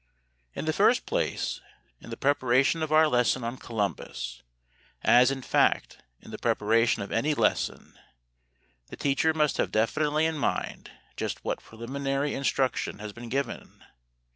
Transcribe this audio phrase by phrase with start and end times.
[0.55, 1.61] In the first place,
[1.99, 4.41] in the preparation of our lesson on Columbus,
[5.03, 7.99] as, in fact, in the preparation of any lesson,
[8.87, 13.85] the teacher must have definitely in mind just what preliminary instruction has been given.